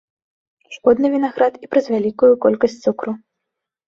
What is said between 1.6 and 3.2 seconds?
і праз вялікую колькасць цукру.